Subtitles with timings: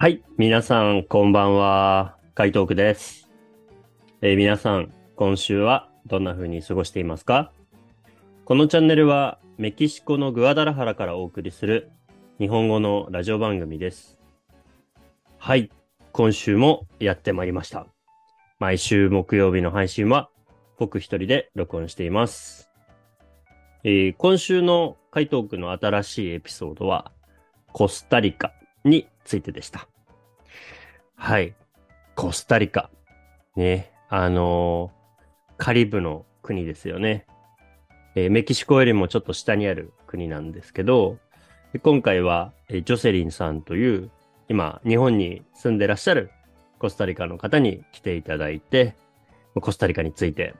[0.00, 0.22] はい。
[0.36, 2.18] 皆さん、こんばんは。
[2.36, 3.28] 海東区です。
[4.22, 7.50] えー皆さん、今週はどんな風に過ごしていますか？
[8.44, 11.90] このチャンネルは、メキシコのグアダラハラからお送りする
[12.38, 14.20] 日本語のラジオ番組です。
[15.36, 15.68] はい。
[16.12, 17.88] 今週もやってまいりました。
[18.60, 20.30] 毎週木曜日の配信は、
[20.78, 22.70] 僕一人で録音しています。
[23.82, 27.10] えー今週の海東区の新しいエピソードは、
[27.72, 28.52] コスタリカ
[28.84, 29.86] についてでした。
[31.14, 31.54] はい。
[32.16, 32.90] コスタリカ。
[33.56, 33.92] ね。
[34.08, 34.98] あのー
[35.58, 37.26] カリブの国ですよね。
[38.14, 41.18] えーメキシコよりもちょっと下にある国なんですけど、
[41.82, 44.10] 今回は、えージョセリンさんという、
[44.48, 46.30] 今、日本に住んでらっしゃる
[46.78, 48.96] コスタリカの方に来ていただいて、
[49.60, 50.54] コスタリカについて、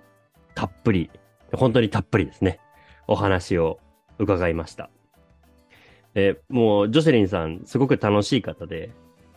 [0.54, 1.10] たっぷり、
[1.54, 2.60] 本当にたっぷりですね、
[3.06, 3.78] お話を
[4.18, 4.90] 伺いました。
[6.14, 8.90] えもう、ジョセリンさん、すごく楽しい方で、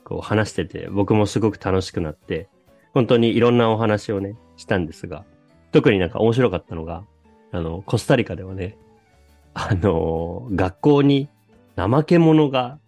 [0.04, 2.50] こう話してて、僕もすごく楽しくなって、
[2.94, 5.24] 本当にいろんなお話をね、したんですが、
[5.72, 7.04] 特になんか面白かったのが、
[7.52, 8.78] あの、コスタリカではね、
[9.54, 11.30] あのー学校に
[11.76, 12.80] 怠け者が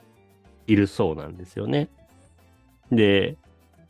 [0.68, 1.90] いるそうなんですよね。
[2.92, 3.38] で、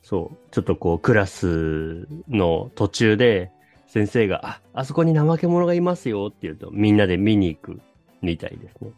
[0.02, 3.52] そう、ちょっとこう、クラスの途中で、
[3.88, 7.82] 先生が、あ、あそこに怠け者がいますよって言うと、みんなで見に行く
[8.22, 8.92] みたいですね。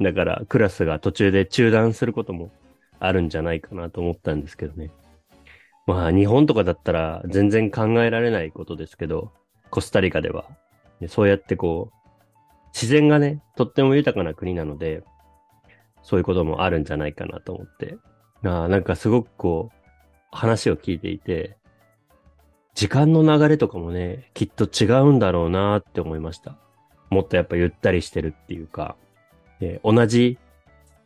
[0.00, 2.50] だから、クラスが途中で中断することも
[2.98, 4.90] あるんじゃないかなと思ったんですけどね。
[5.86, 9.32] まあ、日本とかだったら全然考えられないことですけど、
[9.70, 10.46] コスタリカでは、
[11.08, 12.08] そうやってこう、
[12.72, 15.04] 自然がね、とっても豊かな国なので、
[16.02, 17.96] そういうこともあるんじゃないかなと思って。
[18.44, 19.76] あなんかすごくこう、
[20.30, 21.56] 話を聞いていて、
[22.74, 26.58] 時間の流れとかもね、きっと違うんだろうなって思いました。
[27.10, 28.96] もっとやっぱゆったりしてるっていうか、
[29.60, 30.38] で同じ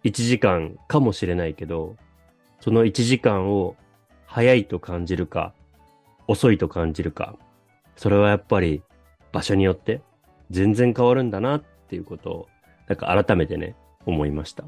[0.05, 1.97] 1時間かもしれないけど、
[2.61, 3.77] その1時間を
[4.27, 5.55] 早いと感じるか、
[6.27, 7.37] 遅いと感じるか、
[7.97, 8.83] それはやっぱり
[9.33, 10.01] 場所によって
[10.51, 12.49] 全然変わるんだなっていうことを、
[12.87, 13.75] なんか改めてね、
[14.07, 14.65] 思いました。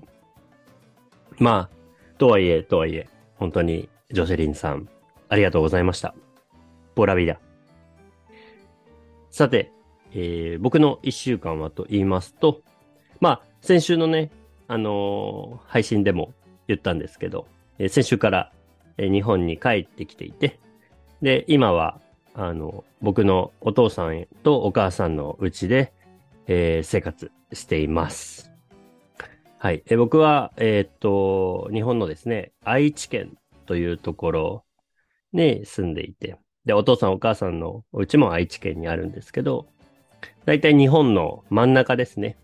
[1.38, 4.88] まあ、とはいえ、とはいえ、本当にジョセリンさん、
[5.28, 6.14] ありがとうございました。
[6.94, 7.38] ボラビダ。
[9.30, 9.72] さて、
[10.12, 12.60] えー僕の一週間はと言いますと、
[13.20, 14.30] まあ、先週のね、
[14.68, 16.32] あのー配信でも
[16.68, 17.46] 言ったんですけど、
[17.78, 18.52] えー先週から、
[18.96, 20.58] えー日本に帰ってきていて、
[21.22, 22.00] で、今は、
[22.34, 25.92] あの、僕のお父さんとお母さんのうちで、
[26.46, 28.50] えー生活しています。
[29.58, 29.82] はい。
[29.86, 34.64] えー僕は、えーっと、日本のですね、愛知県というところ
[35.32, 39.66] に住んでいて、で、お父さんお母さんのお家も愛知県にあるんですけど、
[40.46, 42.36] だいたい日本の真ん中ですね。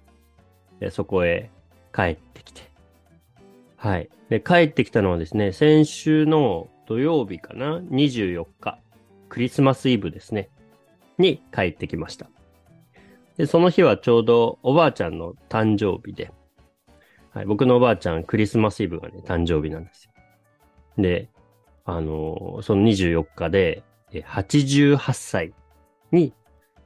[0.91, 1.51] そこへ
[1.95, 2.71] 帰ってきて。
[3.77, 4.09] はい。
[4.29, 8.79] で、帰ってきたのはですね、先週の土曜日かな ?24 日。
[9.29, 10.49] クリスマスイブですね。
[11.19, 12.29] に帰ってきました。
[13.37, 16.33] で、その日はちょうどおばあちゃんの誕生日で、
[17.33, 20.11] はい、僕のおばあちゃんクリスマスイブがね、誕生日なんですよ。
[20.99, 21.29] で、
[21.85, 23.83] あのーその24日で、
[24.13, 25.53] 88歳
[26.13, 26.33] に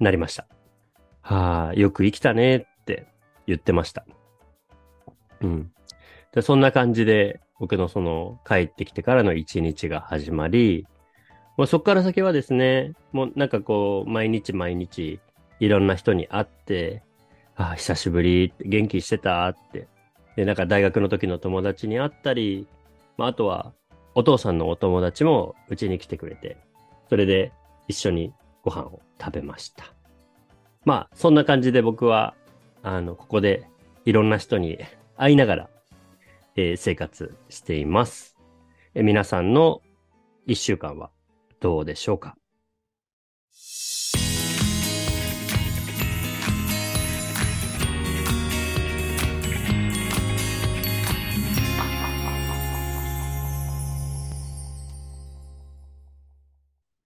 [0.00, 0.46] なりました。
[1.22, 2.66] はあ、よく生きたねっ
[3.50, 4.04] 言ってました。
[5.42, 5.72] うん。
[6.32, 10.86] でそんな感じで、僕のその帰ってきてからの一日が始まり、
[11.56, 15.20] もうそこから先はですね、もうなんかこう、毎日毎日、
[15.58, 17.02] いろんな人に会って、
[17.56, 19.88] ああ、久しぶり、元気してたって。
[20.36, 22.66] で、なんか大学の時の友達に会ったり、
[23.18, 23.74] まあ、あとは、
[24.14, 26.56] お父さんのお友達もうちに来てくれて、
[27.10, 27.52] それで
[27.88, 29.92] 一緒にご飯を食べました。
[30.86, 32.34] まあ、そんな感じで僕は、
[32.82, 33.68] あの、ここで
[34.04, 34.78] いろんな人に
[35.16, 35.70] 会いながら、
[36.56, 38.36] えー生活しています。
[38.94, 39.82] えー皆さんの
[40.46, 41.10] 一週間は
[41.60, 42.36] どうでしょうか？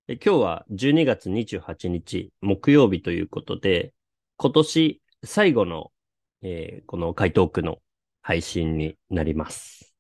[0.07, 3.93] 今日は12月28日木曜日ということで、
[4.37, 5.91] 今年最後の、
[6.43, 7.79] えーこの回答区の
[8.23, 9.95] 配信になります。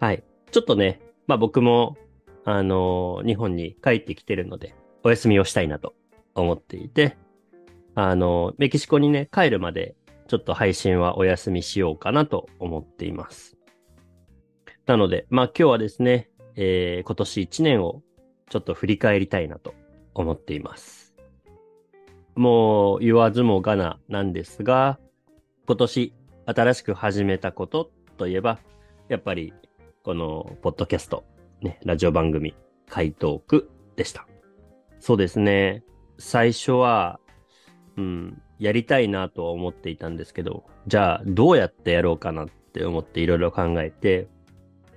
[0.00, 0.24] はい。
[0.50, 1.96] ちょっとね、まあ僕も、
[2.44, 5.94] あのー日本に帰ってきてるので、お休みをしたいなと
[6.34, 7.16] 思っていて、
[7.94, 9.96] あのーメキシコにね、帰るまで、
[10.28, 13.56] ちょっと配信はお休みしようかなと思っています。
[14.86, 18.02] なので、まあ今日はですね、えー今年1年を
[18.50, 19.74] ちょっと振り返りたいなと
[20.14, 21.03] 思っています。
[22.36, 24.98] もう言わずもがななんですが、
[25.66, 26.14] 今年
[26.46, 28.58] 新しく始めたことといえば、
[29.08, 29.52] やっぱり
[30.04, 31.24] この、ポッドキャスト、
[31.62, 32.54] ね、ラジオ番組、
[32.90, 34.26] 回答区でした。
[35.00, 35.82] そうですね。
[36.18, 37.20] 最初は、
[37.96, 44.28] うん、やりたいなとは思っていたんですけど、じゃあ、どうやってやろうかなって思っていろいろ考えて、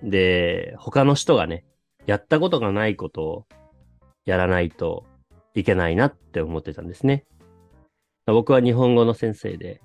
[0.04, 1.63] で、他の人がね、
[2.06, 3.45] やったことがないことを
[4.25, 5.06] やらないと
[5.59, 7.25] いけないなって思ってたんですね。
[8.27, 9.81] 僕は日本語の先生で、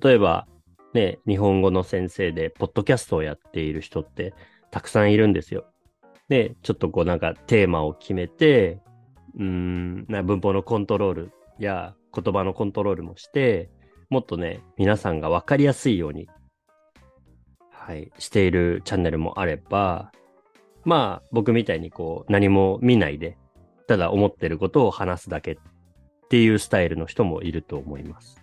[0.00, 0.46] 例えば、
[0.94, 4.32] ね、日本語の先生で、ポッドキャストをやっている人って
[4.70, 5.64] たくさんいるんですよ。
[6.28, 8.80] で、ちょっとこうなんかテーマを決めて、
[9.36, 13.70] うん、文法のコントロールや言葉のコントロールもして、
[14.08, 16.28] もっとね、皆さんがわかりやすいように、
[17.70, 20.12] はい、しているチャンネルもあれば、
[20.84, 23.36] まあ、僕みたいにこう、何も見ないで、
[23.86, 25.56] ただ思ってることを話すだけっ
[26.28, 28.42] ていうスタイルの人もいると思います。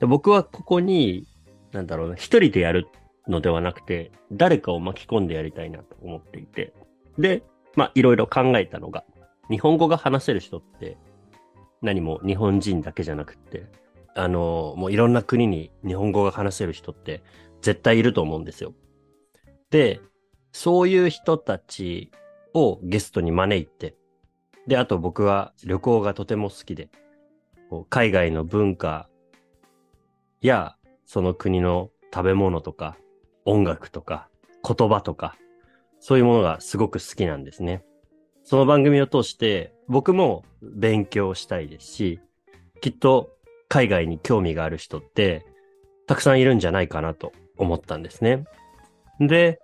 [0.00, 1.26] で僕はここに、
[1.72, 2.88] なんだろうな、一人でやる
[3.28, 6.72] のではなくて、誰かを巻き込んでやりたいなと思っていて、
[7.18, 7.42] で、
[7.76, 9.04] まあ、いろいろ考えたのが、
[9.50, 10.96] 日本語が話せる人って、
[11.82, 13.66] 何も日本人だけじゃなくて、
[14.14, 17.22] あの、もういろんな国に日本語が話せる人って
[17.62, 18.74] 絶対いると思うんですよ。
[19.70, 20.00] で、
[20.52, 22.10] そういう人たち
[22.54, 23.94] をゲストに招いて、
[24.66, 26.88] で、あと僕は旅行がとても好きで、
[27.88, 29.08] 海外の文化
[30.40, 32.96] やその国の食べ物とか
[33.44, 34.28] 音楽とか
[34.66, 35.36] 言葉とか
[36.00, 37.84] そういうものがすごく好きなんですね。
[38.42, 42.20] その番組を通して僕も勉強したいですし、
[42.80, 43.36] きっと
[43.68, 45.44] 海外に興味がある人って
[46.06, 48.44] たくさんいるんじゃないかなと思ったんですね。
[49.20, 49.60] で、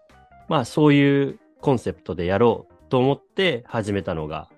[0.48, 4.48] まあそういうコンセプトでやろうと思って始めたのが、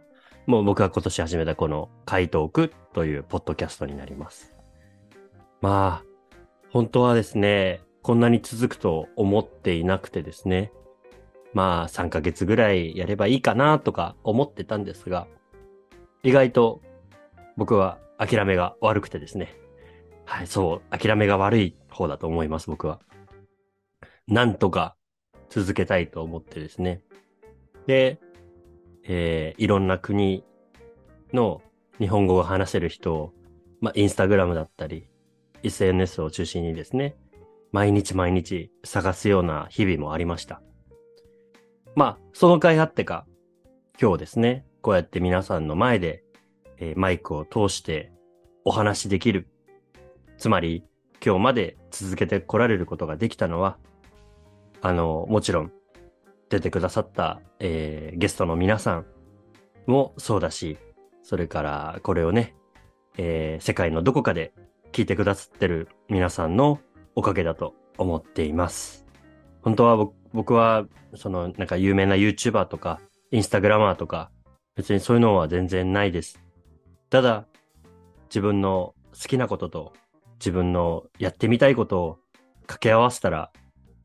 [0.49, 4.57] もう僕が今年始めたこの回答句というポッドキャストになります。
[5.61, 6.05] まあ、
[6.71, 10.73] 本当はですね、こんなに続くと思っていなくてですね、
[11.53, 15.27] まあ3ヶ月ぐらいやればいいかなとか思ってたんですが、
[16.23, 16.81] 意外と
[17.59, 19.55] 僕は諦めが悪くてですね。
[20.25, 23.01] はい、そう、諦めが悪い方だと思います、僕は。
[24.27, 24.97] なんとか
[25.51, 27.03] 続けたいと思ってですね。
[27.87, 28.19] で、
[29.09, 30.45] えー、いろんな国
[31.33, 31.63] の
[31.99, 33.33] 日本語を話せる人を、
[33.81, 35.09] まあ、インスタグラムだったり、
[35.63, 37.17] SNS を中心にですね、
[37.73, 40.63] 毎日毎日探すような日々もありました。
[41.97, 43.27] まあ、その回あってか、
[44.01, 46.23] 今日ですね、こうやって皆さんの前で、
[46.77, 48.13] えー、マイクを通して
[48.65, 49.49] お話しできる。
[50.37, 50.85] つまり、
[51.25, 53.79] 今日まで続けてこられることができたのは、
[54.81, 55.73] あの、もちろん、
[56.49, 59.07] 出てくださった、えー、ゲストの皆さん
[59.87, 60.79] もそうだし、
[61.23, 62.55] それからこれをね、
[63.17, 64.53] えー、世界のどこかで
[64.93, 66.81] 聞いてくださってる皆さんの
[67.15, 69.07] おかげだと思っています。
[69.63, 74.31] 本当は僕は、そのなんか有名な YouTuber とか、インスタグラマーとか、
[74.77, 76.43] 別にそういうのは全然ないです。
[77.11, 77.47] ただ、
[78.29, 79.93] 自分の好きなことと
[80.39, 82.19] 自分のやってみたいことを
[82.63, 83.51] 掛け合わせたら、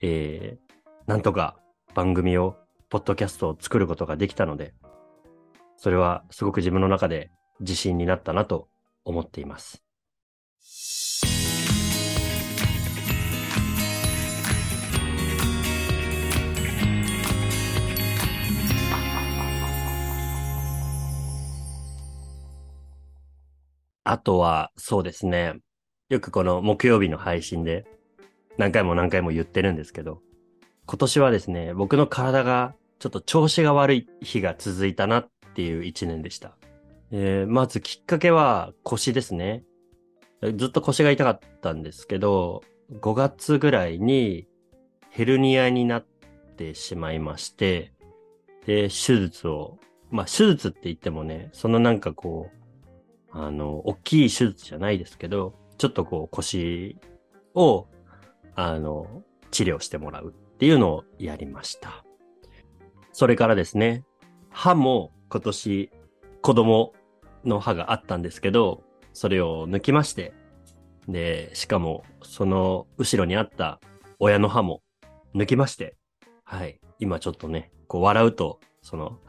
[0.01, 1.57] えー、なんとか
[1.93, 2.57] 番組を、
[2.89, 4.73] ポッドキャストを作ることができたので、
[5.77, 8.67] それはすごく自分の中で自信になったなと
[9.05, 9.83] 思っています。
[24.05, 25.55] あとは、そうですね。
[26.09, 27.85] よくこの木曜日の配信で
[28.57, 30.21] 何回も何回も言ってるんですけど、
[30.85, 36.55] 今年はですね、僕の体がちょっと調子が悪い日が続いたなっていう一年でした。
[37.11, 39.63] えー、まずきっかけは腰ですね。
[40.55, 42.63] ずっと腰が痛かったんですけど、
[42.99, 44.47] 5月ぐらいに
[45.09, 46.05] ヘルニアになっ
[46.57, 47.93] てしまいまして、
[48.65, 49.77] で、手術を、
[50.09, 56.97] まあ手術って言ってもね、そのなんかこう、あの、大きい手術じゃないですけど、ちょっとこう腰
[57.55, 57.87] を、
[58.55, 62.05] あの、治療してもらうっていうのをやりました。
[63.11, 64.05] それからですね、
[64.49, 65.91] 歯も今年
[66.41, 66.93] 子供
[67.43, 70.33] の歯があったんですけど、それを抜きまして、
[71.09, 73.81] で、しかもその後ろにあった
[74.19, 74.81] 親の歯も
[75.35, 75.97] 抜きまして、
[76.45, 79.19] はい、今ちょっとね、こう笑うと、その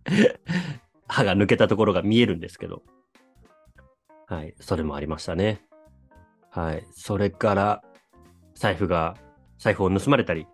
[1.08, 2.82] 歯が抜けたところが見えるんですけど、
[4.26, 5.62] はい、それもありましたね。
[6.50, 7.82] はい、それから
[8.54, 9.16] 財布が
[9.58, 10.46] 財布を盗まれたり、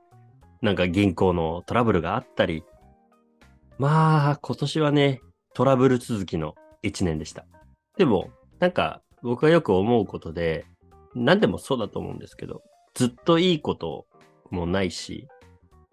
[0.61, 2.65] なんか銀行のトラブルがあったり、
[3.79, 5.21] まあ、今年はね、
[5.55, 7.47] トラブル続きの一年でした。
[7.97, 8.31] でも、
[8.61, 10.65] なんか僕がよく思うことで、
[11.15, 12.63] 何でもそうだと思うんですけど、
[12.95, 14.07] ずっといいこと
[14.51, 15.29] もないし、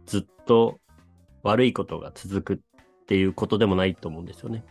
[0.05, 0.79] ずっと
[1.43, 2.59] 悪いことが続くっ
[3.07, 4.63] ていうことでもないと思うんですよね。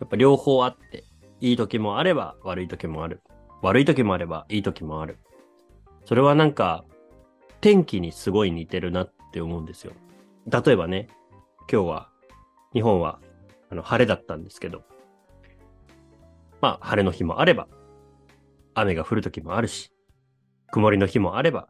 [0.00, 1.04] やっぱ両方あって、
[1.40, 3.20] いい時もあれば悪い時もある。
[3.62, 5.18] 悪い時もあればいい時もある。
[6.04, 6.84] それはなんか、
[7.60, 9.92] 天気にすごい似てるなって思うんですよ。
[10.46, 11.08] 例えばね、
[11.70, 12.08] 今日は、
[12.72, 13.20] 日本は、
[13.70, 14.82] あの、晴れだったんですけど、
[16.60, 17.68] まあ、晴れの日もあれば、
[18.74, 19.92] 雨が降る時もあるし、
[20.70, 21.68] 曇りの日もあれば、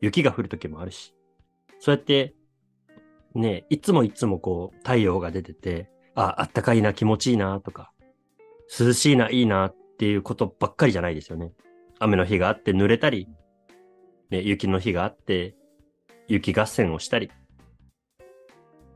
[0.00, 1.14] 雪が降る時もあるし、
[1.78, 2.34] そうやって、
[3.34, 7.92] ね、いつもいつもこう、太陽が出てて、あ、あったかいな、気持ちいいな、とか、
[8.78, 11.52] 涼しいな、いいな、っていうことばっかりじゃないですよね。
[11.98, 13.28] 雨の日があって濡れたり、
[14.30, 15.54] ね、雪の日があって、
[16.28, 17.30] 雪合戦をしたり、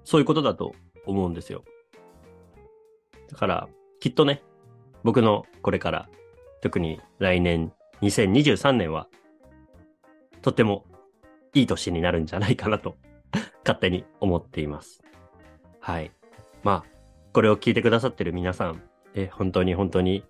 [0.04, 0.74] そういうことだと
[1.06, 1.64] 思うんですよ。
[3.30, 3.68] だから、
[4.00, 4.42] きっとね、
[5.02, 6.08] 僕のこれから、
[6.60, 9.08] 特に来年2023年は、
[10.40, 10.84] とても
[11.52, 12.96] いい年になるんじゃないかなと
[13.64, 15.02] 勝手に思っています。
[15.80, 16.12] はい。
[16.62, 16.94] まあ、
[17.32, 18.82] これを聞いてくださってる皆さん、
[19.14, 20.24] え、本当に本当に、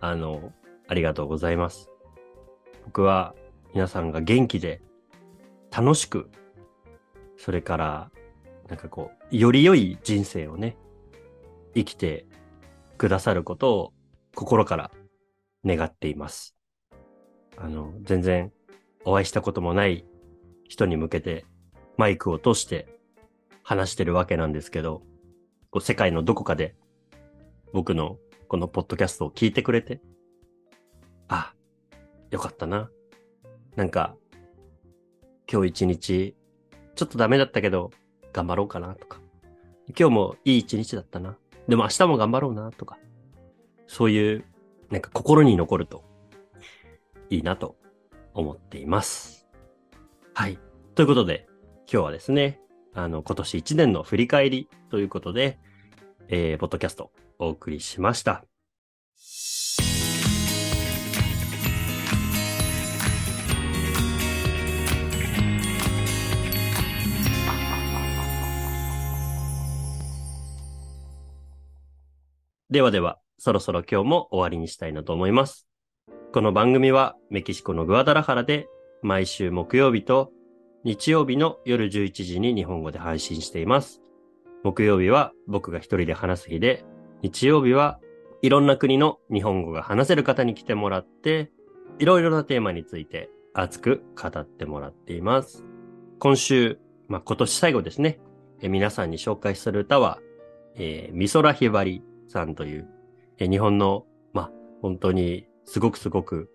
[0.00, 0.52] あの、
[0.86, 1.90] ありがとうございます。
[2.84, 3.34] 僕は
[3.74, 4.80] 皆さんが元気で、
[5.76, 6.30] 楽しく、
[7.36, 8.10] それから、
[8.68, 10.76] なんかこう、より良い人生をね、
[11.74, 12.26] 生きて
[12.96, 13.92] くださることを
[14.36, 14.92] 心から
[15.64, 16.56] 願っています。
[17.56, 18.52] あの、全然
[19.04, 20.04] お会いしたこともない
[20.68, 21.44] 人に向けて
[21.96, 22.86] マイクを通して
[23.64, 25.02] 話してるわけなんですけど、
[25.70, 26.76] こう世界のどこかで
[27.72, 30.00] 僕のこのポッドキャストを聞いてくれて、
[31.26, 31.54] あ、
[32.30, 32.88] よかったな。
[33.76, 34.14] なんか、
[35.50, 36.36] 今日一日、
[36.94, 37.90] ちょっとダメだったけど、
[38.32, 39.20] 頑張ろうかなとか。
[39.98, 41.36] 今日もいい一日だったな。
[41.68, 42.98] でも明日も頑張ろうなとか。
[43.86, 44.44] そういう、
[44.90, 46.04] なんか心に残ると
[47.30, 47.76] いいなと
[48.32, 49.46] 思っています。
[50.34, 50.58] はい。
[50.94, 51.46] ということで、
[51.92, 52.60] 今日はですね、
[52.94, 55.58] あの、今年1年の振り返りということで、
[56.28, 58.44] えー、ポッドキャストお送りしました。
[72.70, 75.68] ではでは、そろそろ今日も終わりにしたいなと思います。
[76.32, 78.68] この番組はメキシコのグアダラハラで
[79.02, 80.32] 毎週木曜日と
[80.82, 84.00] 日曜日の夜11時に日本語で配信しています。
[84.62, 86.86] 木曜日は僕が一人で話す日で、
[87.20, 88.00] 日曜日は
[88.40, 91.52] いろんな国の日本語が話せる方に来てもらって、
[91.98, 95.66] いろいろなテーマについて熱く語ってもらっています。
[96.18, 96.78] 今週、
[97.08, 98.20] まあ、今年最後ですね。
[98.62, 100.18] え皆さんに紹介する歌は、
[100.76, 102.02] えー、美空ひばり
[102.34, 102.88] さんという、
[103.38, 104.50] え日本の、まあ、
[104.82, 106.50] 本当にすごくすごく、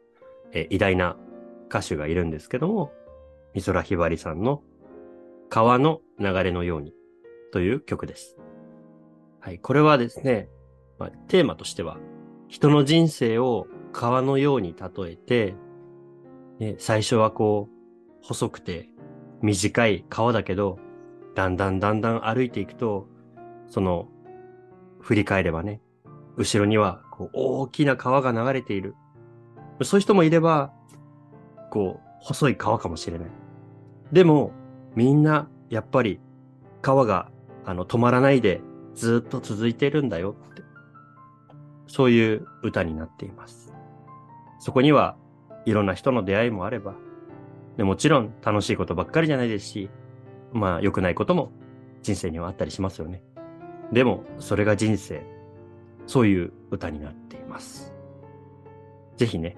[0.52, 1.16] え偉大な
[1.70, 2.92] 歌手がいるんですけども、
[3.54, 4.62] 美空ひばりさんの
[5.50, 6.94] 川の流れのように
[7.54, 8.38] という曲です。
[9.40, 9.60] はい。
[9.60, 10.50] これはですね、
[10.98, 11.98] まあ、テーマとしては、
[12.50, 15.56] 人の人生を川のように例えて、
[16.60, 17.74] ね、最初はこう、
[18.22, 18.90] 細くて
[19.42, 20.78] 短い川だけど、
[21.36, 23.08] だんだんだんだん歩いていくと、
[23.68, 24.10] その、
[25.00, 25.82] 振り返ればね、
[26.38, 28.96] 後ろにはこう大きな川が流れている。
[29.82, 30.74] そういう人もいれば、
[31.70, 33.28] こう、細い川かもしれない。
[34.12, 34.52] でも、
[34.96, 36.20] みんな、やっぱり、
[36.82, 37.32] 川が、
[37.66, 38.62] あの、止まらないで、
[38.94, 40.64] ずっと続いているんだよって。
[41.88, 43.74] そういう歌になっています。
[44.60, 45.16] そこには、
[45.66, 46.96] いろんな人の出会いもあれば、
[47.78, 49.90] でもちろん楽しいことばっかりじゃないですし、
[50.52, 51.52] まあ良くないことも
[52.02, 53.24] 人生にはあったりしますよね。
[53.92, 55.24] でも、それが人生。
[56.06, 57.94] そういう歌になっています。
[59.18, 59.58] ぜひね、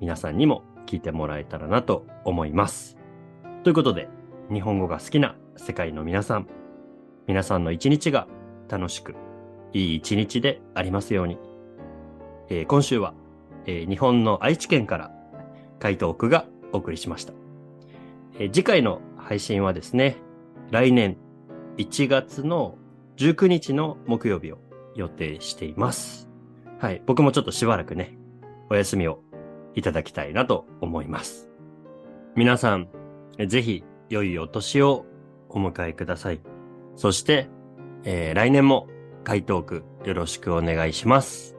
[0.00, 2.96] 皆さんにも聞いてもらえたらなと思います。
[3.64, 4.08] ということで、
[4.50, 6.46] 日本語が好きな世界の皆さん、
[7.26, 8.26] 皆さんの一日が
[8.68, 9.14] 楽しく、
[9.74, 11.38] いい一日でありますように。
[12.48, 13.14] えー、今週は、
[13.66, 15.12] えー、日本の愛知県から
[15.78, 17.32] 回答句がお送りしました、
[18.38, 20.16] えー、次回の配信はですね、
[20.70, 21.16] 来年
[21.76, 22.76] 1月の
[23.20, 24.56] 19日の木曜日を
[24.94, 26.26] 予定しています。
[26.78, 27.02] はい。
[27.04, 28.16] 僕もちょっとしばらくね、
[28.70, 29.22] お休みを
[29.74, 31.50] いただきたいなと思います。
[32.34, 32.88] 皆さん、
[33.46, 35.04] ぜひ良いお年を
[35.50, 36.40] お迎えください。
[36.96, 37.50] そして、
[38.04, 38.88] えー、来年も
[39.22, 41.58] 回答句よろしくお願いします。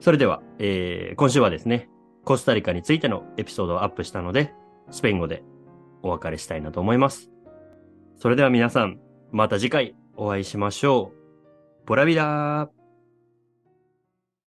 [0.00, 1.90] それでは、えー、今週はですね、
[2.24, 4.54] コスタリカについてのエピソードをアップしたので、
[4.90, 5.44] スペイン語で
[6.02, 7.30] お別れしたいなと思います。
[8.16, 8.98] それでは皆さん、
[9.30, 11.86] また次回お会いしましょう。
[11.86, 12.75] ボラビラー